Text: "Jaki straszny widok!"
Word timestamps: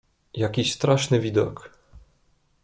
"Jaki 0.33 0.63
straszny 0.65 1.19
widok!" 1.19 1.71